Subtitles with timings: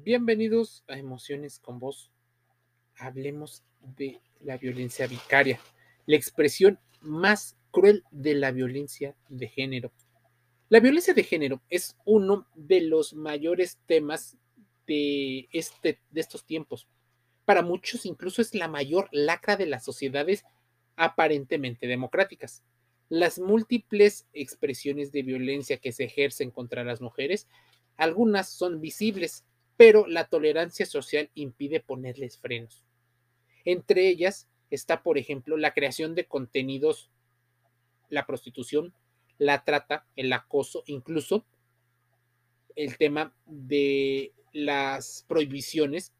[0.00, 2.10] Bienvenidos a Emociones con Vos.
[2.96, 3.62] Hablemos
[3.96, 5.60] de la violencia vicaria,
[6.06, 9.92] la expresión más cruel de la violencia de género.
[10.68, 14.36] La violencia de género es uno de los mayores temas
[14.88, 16.88] de, este, de estos tiempos.
[17.44, 20.44] Para muchos incluso es la mayor lacra de las sociedades
[20.96, 22.64] aparentemente democráticas.
[23.08, 27.46] Las múltiples expresiones de violencia que se ejercen contra las mujeres,
[27.96, 29.44] algunas son visibles,
[29.82, 32.84] pero la tolerancia social impide ponerles frenos.
[33.64, 37.10] Entre ellas está, por ejemplo, la creación de contenidos,
[38.08, 38.94] la prostitución,
[39.38, 41.44] la trata, el acoso, incluso
[42.76, 46.12] el tema de las prohibiciones,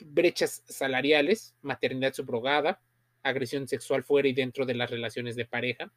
[0.00, 2.82] brechas salariales, maternidad subrogada,
[3.22, 5.92] agresión sexual fuera y dentro de las relaciones de pareja,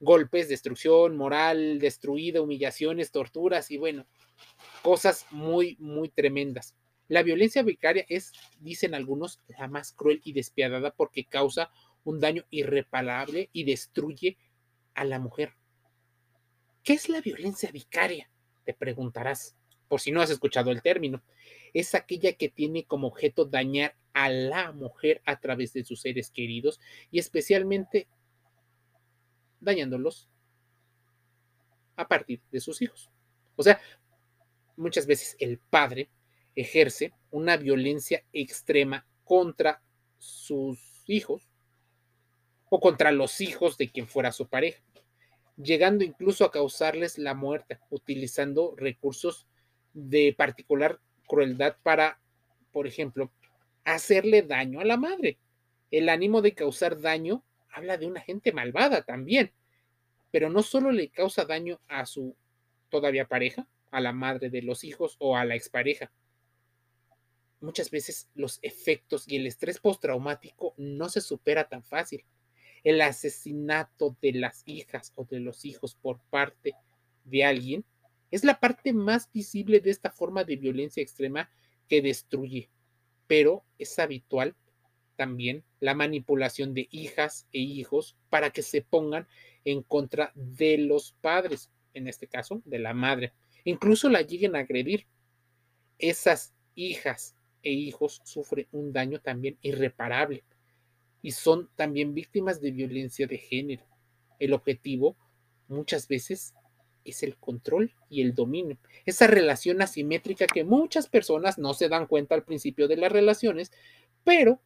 [0.00, 4.06] golpes, destrucción, moral destruida, humillaciones, torturas y bueno,
[4.82, 6.74] cosas muy, muy tremendas.
[7.08, 11.70] La violencia vicaria es, dicen algunos, la más cruel y despiadada porque causa
[12.04, 14.36] un daño irreparable y destruye
[14.94, 15.54] a la mujer.
[16.82, 18.30] ¿Qué es la violencia vicaria?
[18.64, 19.56] Te preguntarás,
[19.88, 21.22] por si no has escuchado el término.
[21.74, 26.30] Es aquella que tiene como objeto dañar a la mujer a través de sus seres
[26.30, 28.08] queridos y especialmente
[29.60, 30.28] dañándolos
[31.96, 33.10] a partir de sus hijos.
[33.56, 33.80] O sea,
[34.76, 36.10] muchas veces el padre
[36.54, 39.82] ejerce una violencia extrema contra
[40.18, 41.48] sus hijos
[42.68, 44.82] o contra los hijos de quien fuera su pareja,
[45.56, 49.46] llegando incluso a causarles la muerte, utilizando recursos
[49.92, 52.20] de particular crueldad para,
[52.72, 53.30] por ejemplo,
[53.84, 55.38] hacerle daño a la madre.
[55.90, 57.44] El ánimo de causar daño
[57.76, 59.52] habla de una gente malvada también,
[60.30, 62.34] pero no solo le causa daño a su
[62.88, 66.10] todavía pareja, a la madre de los hijos o a la expareja.
[67.60, 72.24] Muchas veces los efectos y el estrés postraumático no se supera tan fácil.
[72.82, 76.74] El asesinato de las hijas o de los hijos por parte
[77.24, 77.84] de alguien
[78.30, 81.50] es la parte más visible de esta forma de violencia extrema
[81.88, 82.70] que destruye,
[83.26, 84.56] pero es habitual
[85.16, 89.26] también la manipulación de hijas e hijos para que se pongan
[89.64, 93.32] en contra de los padres, en este caso de la madre
[93.70, 95.06] incluso la lleguen a agredir.
[95.98, 100.44] Esas hijas e hijos sufren un daño también irreparable
[101.20, 103.84] y son también víctimas de violencia de género.
[104.38, 105.16] El objetivo
[105.68, 106.54] muchas veces
[107.04, 108.78] es el control y el dominio.
[109.04, 113.72] Esa relación asimétrica que muchas personas no se dan cuenta al principio de las relaciones,
[114.22, 114.60] pero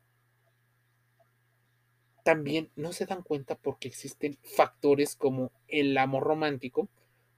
[2.25, 6.89] también no se dan cuenta porque existen factores como el amor romántico,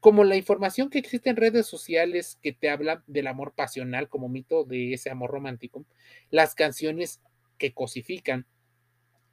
[0.00, 4.28] como la información que existe en redes sociales que te habla del amor pasional como
[4.28, 5.84] mito de ese amor romántico,
[6.30, 7.20] las canciones
[7.58, 8.46] que cosifican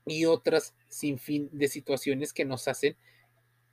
[0.05, 2.95] y otras sin fin de situaciones que nos hacen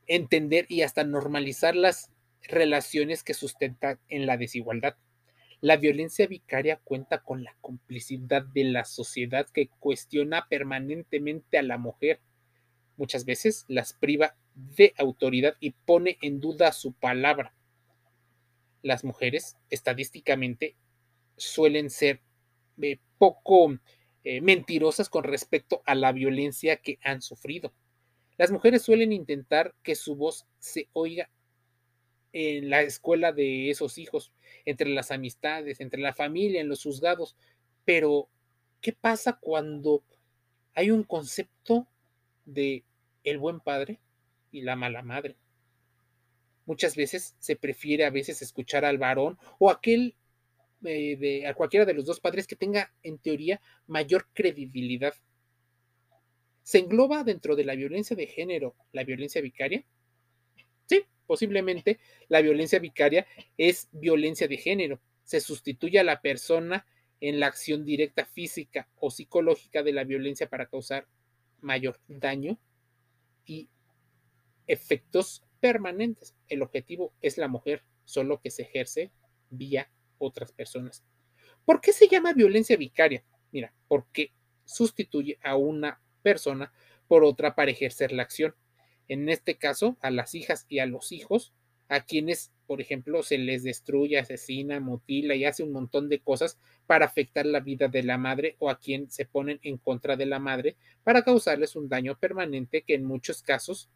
[0.07, 2.11] entender y hasta normalizar las
[2.43, 4.97] relaciones que sustentan en la desigualdad.
[5.67, 11.77] La violencia vicaria cuenta con la complicidad de la sociedad que cuestiona permanentemente a la
[11.77, 12.21] mujer.
[12.97, 17.53] Muchas veces las priva de autoridad y pone en duda su palabra.
[18.83, 20.77] Las mujeres, estadísticamente,
[21.37, 22.21] suelen ser
[22.81, 23.77] eh, poco
[24.23, 27.75] eh, mentirosas con respecto a la violencia que han sufrido.
[28.39, 31.29] Las mujeres suelen intentar que su voz se oiga
[32.39, 34.33] en la escuela de esos hijos,
[34.65, 37.37] entre las amistades, entre la familia, en los juzgados.
[37.85, 38.29] Pero,
[38.81, 40.03] ¿qué pasa cuando
[40.75, 41.89] hay un concepto
[42.45, 42.85] de
[43.25, 43.99] el buen padre
[44.53, 45.37] y la mala madre.
[46.65, 50.15] Muchas veces se prefiere a veces escuchar al varón o aquel
[50.85, 55.15] eh, de a cualquiera de los dos padres que tenga en teoría mayor credibilidad.
[56.63, 59.85] ¿Se engloba dentro de la violencia de género la violencia vicaria?
[61.27, 61.99] Posiblemente
[62.29, 63.27] la violencia vicaria
[63.57, 65.01] es violencia de género.
[65.25, 66.87] Se sustituye a la persona
[67.21, 71.07] en la acción directa física o psicológica de la violencia para causar
[71.61, 72.59] mayor daño
[73.45, 73.69] y
[74.67, 76.35] efectos permanentes.
[76.49, 79.13] El objetivo es la mujer, solo que se ejerce
[79.51, 81.05] vía otras personas.
[81.65, 83.25] ¿Por qué se llama violencia vicaria?
[83.51, 84.33] Mira, porque
[84.65, 86.73] sustituye a una persona
[87.09, 88.55] por otra para ejercer la acción.
[89.09, 91.53] En este caso, a las hijas y a los hijos,
[91.89, 96.59] a quienes, por ejemplo, se les destruye, asesina, mutila y hace un montón de cosas
[96.87, 100.27] para afectar la vida de la madre o a quien se ponen en contra de
[100.27, 103.89] la madre para causarles un daño permanente que en muchos casos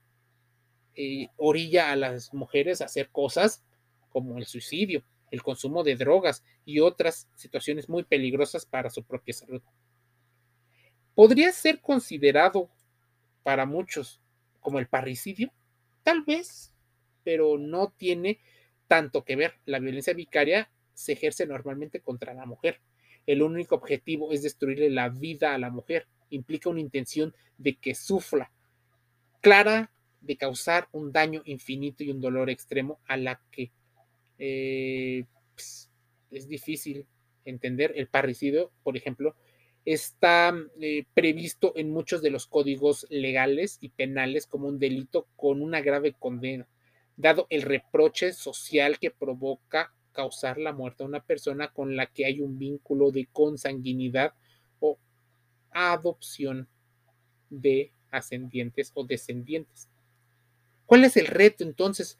[0.95, 3.65] eh, orilla a las mujeres a hacer cosas
[4.11, 5.05] como el suicidio.
[5.31, 9.63] el consumo de drogas y otras situaciones muy peligrosas para su propia salud.
[11.15, 12.69] ¿Podría ser considerado
[13.45, 14.21] para muchos
[14.61, 15.53] como el parricidio?
[16.03, 16.75] Tal vez,
[17.25, 18.41] pero no tiene
[18.87, 19.55] tanto que ver.
[19.67, 22.81] La violencia vicaria se ejerce normalmente contra la mujer.
[23.27, 26.07] El único objetivo es destruirle la vida a la mujer.
[26.31, 28.51] Implica una intención de que sufra,
[29.41, 33.73] clara de causar un daño infinito y un dolor extremo a la que
[34.39, 35.25] eh,
[35.55, 35.91] pues,
[36.31, 37.07] es difícil
[37.45, 37.93] entender.
[37.97, 39.37] El parricidio, por ejemplo,
[39.85, 45.63] está eh, previsto en muchos de los códigos legales y penales como un delito con
[45.63, 46.69] una grave condena,
[47.17, 52.27] dado el reproche social que provoca causar la muerte a una persona con la que
[52.27, 54.35] hay un vínculo de consanguinidad
[54.81, 54.99] o
[55.71, 56.69] adopción
[57.49, 59.89] de ascendientes o descendientes.
[60.87, 62.19] ¿Cuál es el reto entonces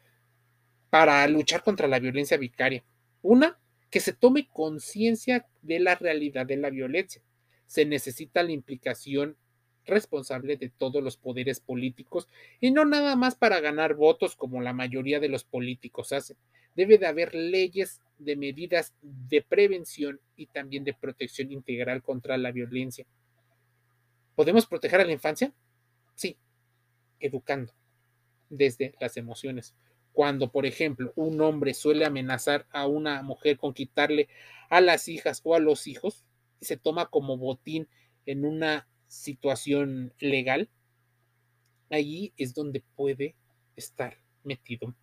[0.89, 2.83] para luchar contra la violencia vicaria?
[3.21, 3.57] Una,
[3.89, 7.21] que se tome conciencia de la realidad de la violencia.
[7.71, 9.37] Se necesita la implicación
[9.85, 12.27] responsable de todos los poderes políticos
[12.59, 16.35] y no nada más para ganar votos como la mayoría de los políticos hacen.
[16.75, 22.51] Debe de haber leyes de medidas de prevención y también de protección integral contra la
[22.51, 23.05] violencia.
[24.35, 25.53] ¿Podemos proteger a la infancia?
[26.15, 26.35] Sí,
[27.21, 27.71] educando
[28.49, 29.73] desde las emociones.
[30.11, 34.27] Cuando, por ejemplo, un hombre suele amenazar a una mujer con quitarle
[34.69, 36.25] a las hijas o a los hijos,
[36.61, 37.87] se toma como botín
[38.25, 40.69] en una situación legal,
[41.89, 43.35] allí es donde puede
[43.75, 44.95] estar metido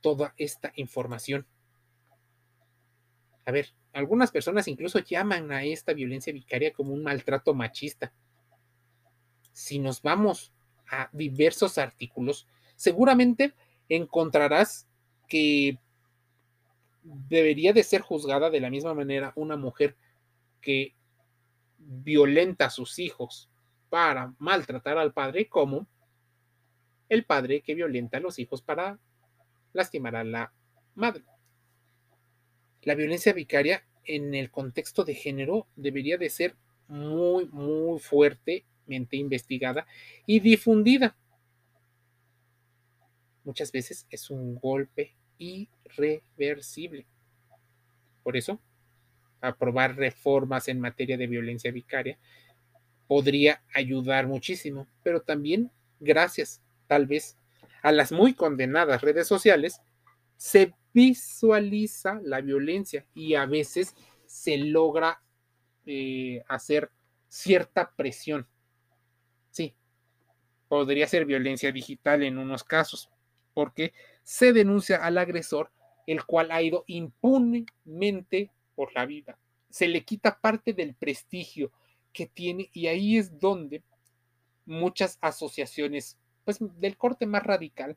[0.00, 1.46] toda esta información.
[3.44, 8.12] A ver, algunas personas incluso llaman a esta violencia vicaria como un maltrato machista.
[9.52, 10.52] Si nos vamos
[10.90, 13.54] a diversos artículos, seguramente
[13.88, 14.86] encontrarás
[15.28, 15.78] que
[17.02, 19.96] debería de ser juzgada de la misma manera una mujer
[20.60, 20.94] que
[21.78, 23.48] violenta a sus hijos
[23.88, 25.86] para maltratar al padre como
[27.08, 28.98] el padre que violenta a los hijos para
[29.72, 30.52] lastimar a la
[30.94, 31.24] madre.
[32.82, 36.56] La violencia vicaria en el contexto de género debería de ser
[36.86, 39.86] muy, muy fuertemente investigada
[40.26, 41.16] y difundida.
[43.44, 47.06] Muchas veces es un golpe irreversible.
[48.22, 48.60] Por eso,
[49.40, 52.18] aprobar reformas en materia de violencia vicaria
[53.08, 57.36] podría ayudar muchísimo, pero también gracias, tal vez,
[57.82, 59.80] a las muy condenadas redes sociales,
[60.36, 63.94] se visualiza la violencia y a veces
[64.26, 65.20] se logra
[65.86, 66.90] eh, hacer
[67.28, 68.46] cierta presión.
[69.50, 69.74] Sí,
[70.68, 73.10] podría ser violencia digital en unos casos,
[73.54, 75.70] porque se denuncia al agresor,
[76.06, 79.36] el cual ha ido impunemente por la vida.
[79.70, 81.72] Se le quita parte del prestigio
[82.12, 83.82] que tiene y ahí es donde
[84.66, 87.96] muchas asociaciones pues, del corte más radical,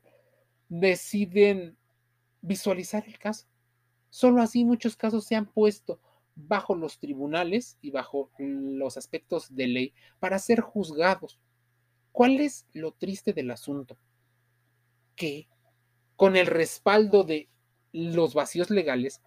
[0.68, 1.76] deciden
[2.40, 3.46] visualizar el caso.
[4.10, 6.00] Solo así muchos casos se han puesto
[6.34, 11.38] bajo los tribunales y bajo los aspectos de ley para ser juzgados.
[12.10, 13.96] ¿Cuál es lo triste del asunto?
[15.14, 15.46] Que
[16.16, 17.48] con el respaldo de
[17.92, 19.22] los vacíos legales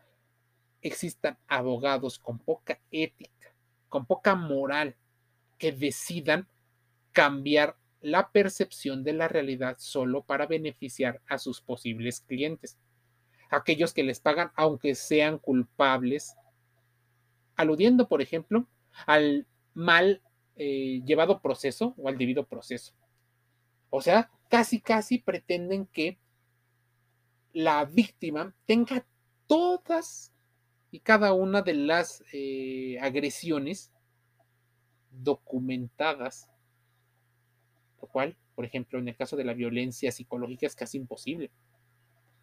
[0.87, 3.55] existan abogados con poca ética,
[3.89, 4.95] con poca moral,
[5.57, 6.48] que decidan
[7.12, 12.77] cambiar la percepción de la realidad solo para beneficiar a sus posibles clientes,
[13.50, 16.36] aquellos que les pagan aunque sean culpables,
[17.55, 18.67] aludiendo, por ejemplo,
[19.07, 20.21] al mal
[20.55, 22.93] eh, llevado proceso o al debido proceso.
[23.89, 26.19] O sea, casi, casi pretenden que
[27.53, 29.03] la víctima tenga
[29.48, 30.35] todas
[30.95, 33.91] y cada una de las eh, agresiones
[35.11, 36.49] documentadas
[38.01, 41.51] lo cual, por ejemplo, en el caso de la violencia psicológica es casi imposible.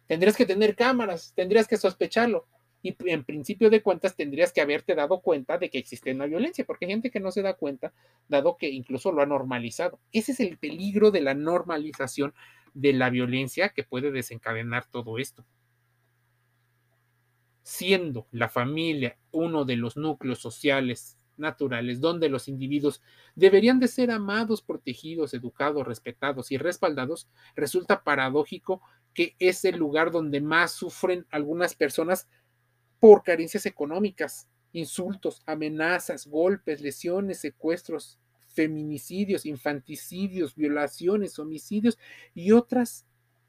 [0.05, 2.45] Tendrías que tener cámaras, tendrías que sospecharlo
[2.83, 6.63] y en principio de cuentas tendrías que haberte dado cuenta de que existe una violencia,
[6.63, 7.91] porque hay gente que no se da cuenta,
[8.27, 9.99] dado que incluso lo ha normalizado.
[10.11, 12.35] Ese es el peligro de la normalización
[12.75, 15.43] de la violencia que puede desencadenar todo esto.
[17.63, 23.01] Siendo la familia uno de los núcleos sociales naturales donde los individuos
[23.35, 28.81] deberían de ser amados, protegidos, educados, respetados y respaldados, resulta paradójico
[29.13, 32.27] que es el lugar donde más sufren algunas personas
[32.99, 41.97] por carencias económicas, insultos, amenazas, golpes, lesiones, secuestros, feminicidios, infanticidios, violaciones, homicidios
[42.33, 43.05] y otras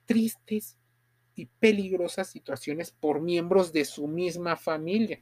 [0.06, 0.78] tristes
[1.36, 5.20] y peligrosas situaciones por miembros de su misma familia.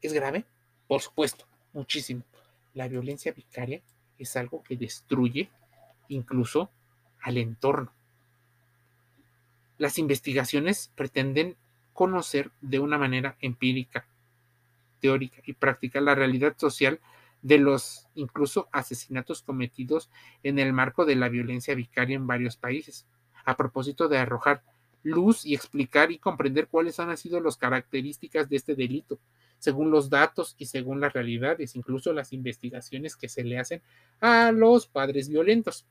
[0.00, 0.44] ¿Es grave?
[0.86, 2.24] Por supuesto, muchísimo.
[2.74, 3.82] La violencia vicaria
[4.18, 5.50] es algo que destruye
[6.08, 6.70] incluso
[7.20, 7.92] al entorno.
[9.78, 11.56] Las investigaciones pretenden
[11.92, 14.06] conocer de una manera empírica,
[15.00, 17.00] teórica y práctica la realidad social
[17.42, 20.10] de los incluso asesinatos cometidos
[20.42, 23.06] en el marco de la violencia vicaria en varios países,
[23.44, 24.62] a propósito de arrojar
[25.02, 29.18] luz y explicar y comprender cuáles han sido las características de este delito,
[29.58, 33.82] según los datos y según las realidades, incluso las investigaciones que se le hacen
[34.20, 35.86] a los padres violentos.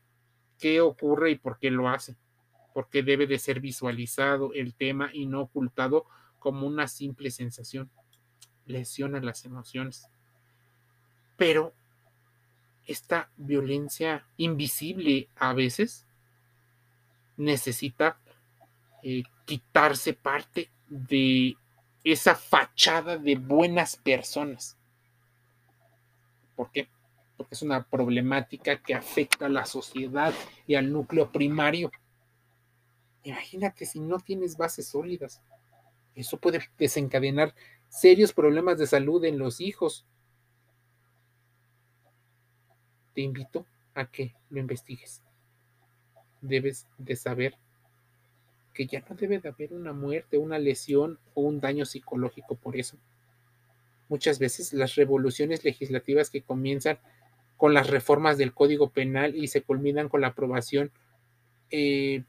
[0.59, 2.17] ¿Qué ocurre y por qué lo hacen?
[2.73, 6.05] Porque debe de ser visualizado el tema y no ocultado
[6.37, 7.89] como una simple sensación.
[8.65, 10.09] Lesiona las emociones
[11.39, 11.73] pero
[12.85, 16.05] esta violencia invisible a veces
[17.39, 18.19] necesita
[19.01, 21.55] eh, quitarse parte de
[22.03, 24.77] esa fachada de buenas personas.
[26.55, 26.89] ¿Por qué?
[27.37, 30.33] Porque es una problemática que afecta a la sociedad
[30.67, 31.91] y al núcleo primario.
[33.23, 35.41] Imagínate si no tienes bases sólidas.
[36.15, 37.55] Eso puede desencadenar
[37.87, 40.05] serios problemas de salud en los hijos,
[43.13, 43.65] te invito
[43.95, 45.23] a que lo investigues.
[46.41, 47.57] Debes de saber
[48.73, 52.77] que ya no debe de haber una muerte, una lesión o un daño psicológico por
[52.77, 52.97] eso.
[54.07, 56.97] Muchas veces las revoluciones legislativas que comienzan
[57.57, 60.91] con las reformas del Código Penal y se culminan con la aprobación
[61.71, 62.23] eh,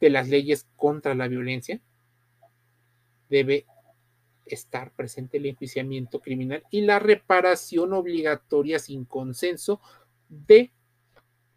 [0.00, 1.80] de las leyes contra la violencia,
[3.28, 3.66] debe
[4.46, 9.80] estar presente el enjuiciamiento criminal y la reparación obligatoria sin consenso
[10.28, 10.72] de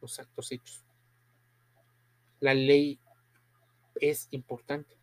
[0.01, 0.83] los actos hechos.
[2.44, 3.00] La ley
[4.02, 4.98] es importante.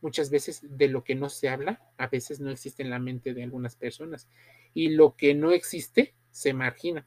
[0.00, 3.32] Muchas veces de lo que no se habla, a veces no existe en la mente
[3.32, 4.28] de algunas personas.
[4.74, 7.06] Y lo que no existe, se margina.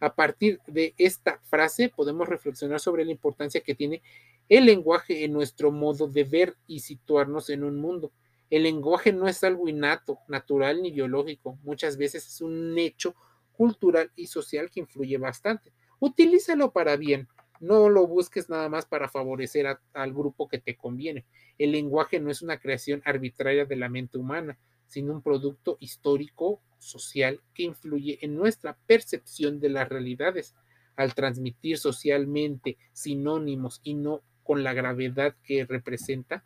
[0.00, 4.02] A partir de esta frase podemos reflexionar sobre la importancia que tiene
[4.48, 8.10] el lenguaje en nuestro modo de ver y situarnos en un mundo.
[8.50, 11.60] El lenguaje no es algo innato, natural ni biológico.
[11.62, 13.14] Muchas veces es un hecho
[13.52, 15.72] cultural y social que influye bastante.
[16.00, 17.28] Utilízalo para bien,
[17.62, 21.24] no lo busques nada más para favorecer al grupo que te conviene.
[21.58, 26.60] El lenguaje no es una creación arbitraria de la mente humana, sino un producto histórico,
[26.80, 30.56] social, que influye en nuestra percepción de las realidades.
[30.96, 36.44] Al transmitir socialmente sinónimos y no con la gravedad que representa,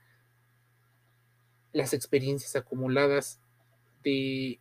[1.73, 3.41] las experiencias acumuladas
[4.05, 4.61] de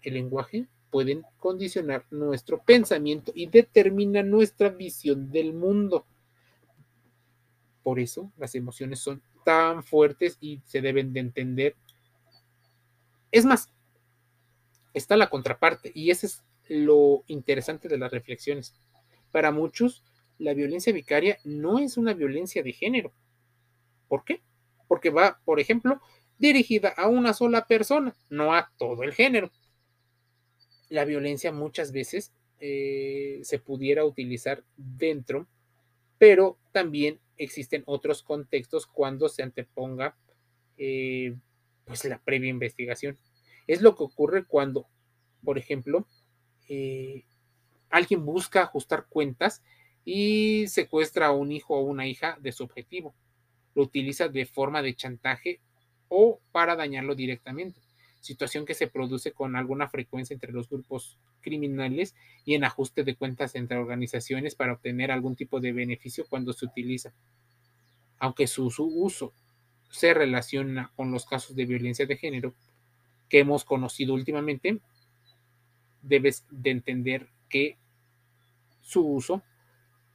[0.00, 6.04] el lenguaje pueden condicionar nuestro pensamiento y determinan nuestra visión del mundo.
[7.82, 11.76] Por eso las emociones son tan fuertes y se deben de entender.
[13.30, 13.70] Es más,
[14.92, 18.74] está la contraparte y ese es lo interesante de las reflexiones.
[19.30, 20.04] Para muchos,
[20.38, 23.12] la violencia vicaria no es una violencia de género.
[24.08, 24.42] ¿Por qué?
[24.88, 26.00] Porque va, por ejemplo,
[26.38, 29.50] dirigida a una sola persona, no a todo el género
[30.90, 35.48] la violencia muchas veces eh, se pudiera utilizar dentro,
[36.18, 40.16] pero también existen otros contextos cuando se anteponga
[40.76, 41.34] eh,
[41.86, 43.16] pues la previa investigación.
[43.66, 44.88] Es lo que ocurre cuando,
[45.42, 46.06] por ejemplo,
[46.68, 47.24] eh,
[47.88, 49.62] alguien busca ajustar cuentas
[50.04, 53.14] y secuestra a un hijo o una hija de su objetivo.
[53.74, 55.60] Lo utiliza de forma de chantaje
[56.08, 57.80] o para dañarlo directamente
[58.20, 63.16] situación que se produce con alguna frecuencia entre los grupos criminales y en ajuste de
[63.16, 67.12] cuentas entre organizaciones para obtener algún tipo de beneficio cuando se utiliza.
[68.18, 69.32] Aunque su, uso
[69.90, 72.54] se relaciona con los casos de violencia de género
[73.28, 74.80] que hemos conocido últimamente,
[76.02, 77.78] debes de entender que
[78.82, 79.42] su uso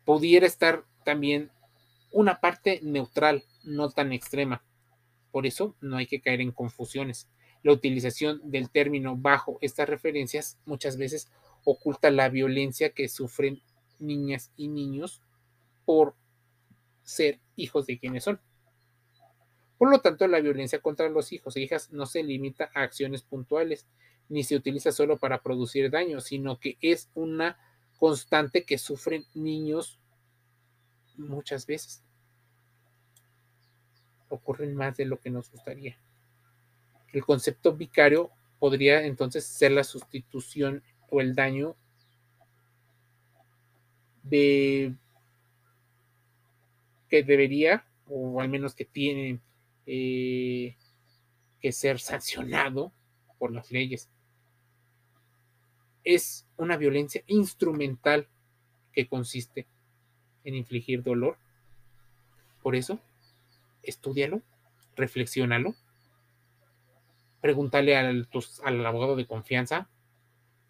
[0.06, 1.50] pudiera estar también
[2.12, 4.64] una parte neutral, no tan extrema.
[5.32, 7.28] Por eso no hay que caer en confusiones.
[7.66, 11.32] La utilización del término bajo estas referencias muchas veces
[11.64, 13.60] oculta la violencia que sufren
[13.98, 15.24] niñas y niños
[15.84, 16.14] por
[17.02, 18.40] ser hijos de quienes son.
[19.80, 23.24] Por lo tanto, la violencia contra los hijos e hijas no se limita a acciones
[23.24, 23.88] puntuales,
[24.30, 27.58] ni se utiliza solo para producir daño, sino que es una
[27.98, 29.98] constante que sufren niños
[31.18, 32.04] muchas veces.
[34.30, 35.98] Ocurren más de lo que nos gustaría.
[37.16, 38.30] El concepto vicario
[38.60, 41.78] podría entonces ser la sustitución o el daño
[44.24, 44.94] de
[47.08, 49.40] que debería, o al menos que tiene
[49.86, 50.76] eh,
[51.62, 52.92] que ser sancionado
[53.40, 54.10] por las leyes.
[56.04, 58.28] Es una violencia instrumental
[58.92, 59.66] que consiste
[60.44, 61.38] en infligir dolor.
[62.62, 63.00] Por eso,
[63.84, 64.42] estudialo,
[64.98, 65.76] reflexiónalo,
[67.46, 68.28] pregúntale al,
[68.88, 69.88] abogado de confianza,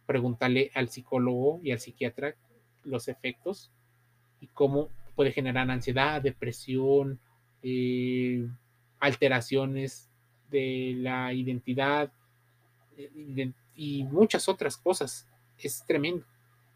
[0.05, 2.35] pregúntale al psicólogo y al psiquiatra
[2.83, 3.71] los efectos
[4.41, 7.17] y cómo puede generar ansiedad, depresión,
[7.63, 8.45] eh,
[8.99, 10.09] alteraciones
[10.51, 12.11] de la identidad
[12.97, 15.29] eh, y muchas otras cosas.
[15.57, 16.25] Es tremendo.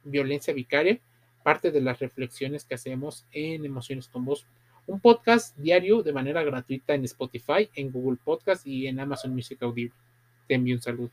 [0.05, 0.97] Violencia vicaria,
[1.43, 4.47] parte de las reflexiones que hacemos en Emociones con Voz.
[4.89, 9.61] Un podcast diario de manera gratuita en Spotify, en Google Podcast y en Amazon Music
[9.61, 9.91] Audio.
[10.47, 11.11] Te envío un saludo.